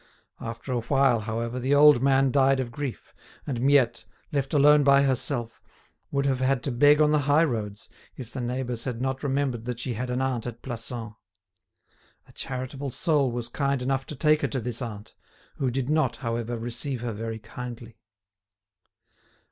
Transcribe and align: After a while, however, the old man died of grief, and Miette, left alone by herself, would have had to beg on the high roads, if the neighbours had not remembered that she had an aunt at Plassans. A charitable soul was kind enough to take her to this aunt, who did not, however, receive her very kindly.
After 0.39 0.71
a 0.73 0.79
while, 0.79 1.19
however, 1.19 1.59
the 1.59 1.75
old 1.75 2.01
man 2.01 2.31
died 2.31 2.59
of 2.59 2.71
grief, 2.71 3.13
and 3.45 3.61
Miette, 3.61 4.05
left 4.31 4.51
alone 4.51 4.83
by 4.83 5.03
herself, 5.03 5.61
would 6.09 6.25
have 6.25 6.39
had 6.39 6.63
to 6.63 6.71
beg 6.71 6.99
on 6.99 7.11
the 7.11 7.19
high 7.29 7.43
roads, 7.43 7.87
if 8.17 8.33
the 8.33 8.41
neighbours 8.41 8.85
had 8.85 8.99
not 8.99 9.21
remembered 9.21 9.65
that 9.65 9.79
she 9.79 9.93
had 9.93 10.09
an 10.09 10.19
aunt 10.19 10.47
at 10.47 10.63
Plassans. 10.63 11.13
A 12.27 12.31
charitable 12.31 12.89
soul 12.89 13.31
was 13.31 13.47
kind 13.47 13.83
enough 13.83 14.07
to 14.07 14.15
take 14.15 14.41
her 14.41 14.47
to 14.47 14.59
this 14.59 14.81
aunt, 14.81 15.13
who 15.57 15.69
did 15.69 15.87
not, 15.87 16.15
however, 16.15 16.57
receive 16.57 17.01
her 17.01 17.13
very 17.13 17.37
kindly. 17.37 17.99